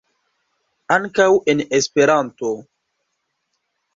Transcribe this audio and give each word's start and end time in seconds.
Ankaŭ 0.95 1.27
en 1.53 1.61
Esperanto. 1.79 2.51